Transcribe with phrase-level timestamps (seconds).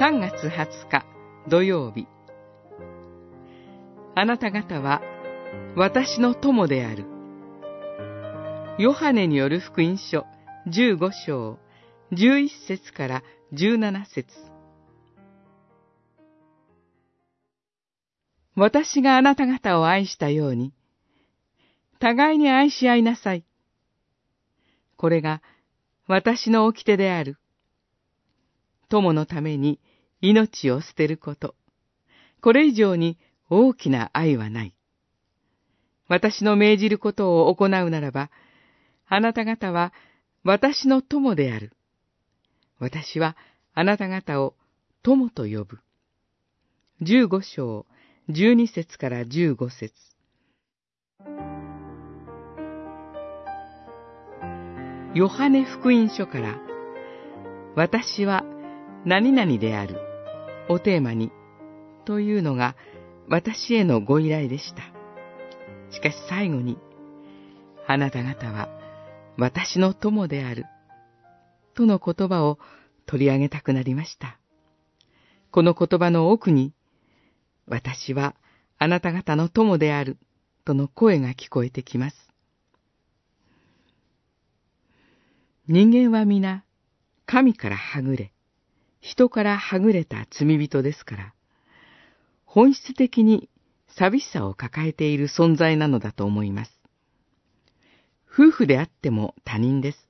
[0.00, 1.04] 3月20日
[1.46, 2.08] 土曜日
[4.16, 5.02] あなた方は
[5.76, 7.04] 私の友である。
[8.78, 10.24] ヨハネによる福音書
[10.68, 11.58] 15章
[12.12, 14.26] 11節から17節
[18.56, 20.72] 私があなた方を愛したように、
[21.98, 23.44] 互いに愛し合いなさい。
[24.96, 25.42] これが
[26.06, 27.36] 私の掟である。
[28.88, 29.78] 友のために
[30.20, 31.54] 命を捨てること。
[32.40, 34.74] これ以上に大きな愛はない。
[36.08, 38.30] 私の命じることを行うならば、
[39.06, 39.92] あなた方は
[40.44, 41.72] 私の友である。
[42.78, 43.36] 私は
[43.74, 44.54] あなた方を
[45.02, 45.78] 友と呼ぶ。
[47.00, 47.86] 十五章、
[48.28, 49.94] 十二節から十五節。
[55.14, 56.58] ヨハネ福音書から、
[57.74, 58.44] 私は
[59.04, 60.09] 何々である
[60.68, 61.32] をテーマに、
[62.04, 62.76] というのが
[63.28, 64.82] 私へのご依頼でした。
[65.92, 66.78] しかし最後に、
[67.86, 68.68] あなた方は
[69.36, 70.66] 私の友である、
[71.74, 72.58] との言葉を
[73.06, 74.38] 取り上げたくなりました。
[75.50, 76.72] この言葉の奥に、
[77.66, 78.34] 私は
[78.78, 80.18] あなた方の友である、
[80.64, 82.16] との声が聞こえてきます。
[85.66, 86.64] 人間は皆、
[87.26, 88.32] 神からはぐれ、
[89.00, 91.34] 人からはぐれた罪人ですから、
[92.44, 93.48] 本質的に
[93.88, 96.80] 寂しさを抱えている存在なのだと思います。
[98.32, 100.08] 夫婦であっても他人です。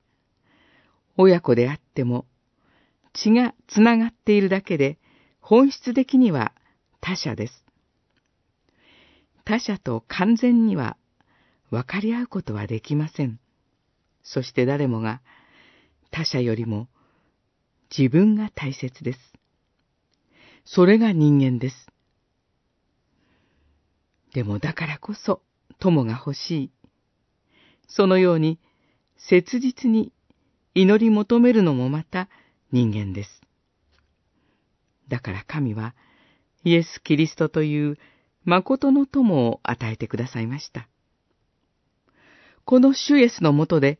[1.16, 2.26] 親子であっても、
[3.12, 4.98] 血がつながっているだけで、
[5.40, 6.52] 本質的には
[7.00, 7.64] 他者です。
[9.44, 10.96] 他者と完全には
[11.70, 13.40] 分かり合うことはできません。
[14.22, 15.20] そして誰もが、
[16.10, 16.88] 他者よりも
[17.96, 19.18] 自分が大切です。
[20.64, 21.86] それが人間です。
[24.32, 25.42] でもだからこそ
[25.78, 26.70] 友が欲しい。
[27.88, 28.60] そのように
[29.16, 30.12] 切実に
[30.74, 32.28] 祈り求めるのもまた
[32.70, 33.40] 人間です。
[35.08, 35.94] だから神は
[36.62, 37.98] イエス・キリストという
[38.44, 40.88] 誠の友を与えてくださいました。
[42.64, 43.98] この主イエスのもとで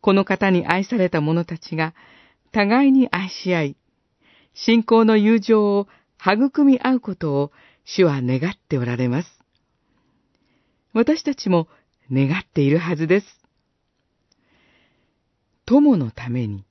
[0.00, 1.94] この方に愛された者たちが
[2.52, 3.76] 互いに愛し合い、
[4.54, 5.88] 信仰の友情を
[6.20, 7.52] 育み合うことを
[7.84, 9.28] 主は願っておられます。
[10.92, 11.68] 私たちも
[12.10, 13.26] 願っているはずです。
[15.64, 16.66] 友のために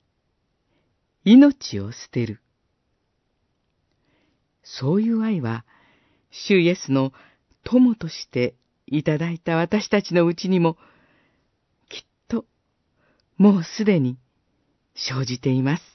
[1.24, 2.40] 命を捨てる。
[4.62, 5.64] そういう愛は、
[6.30, 7.12] 主イエスの
[7.64, 8.54] 友として
[8.86, 10.76] いただいた私たちのうちにも
[11.88, 12.46] きっと
[13.36, 14.18] もうすでに
[14.94, 15.91] 生じています。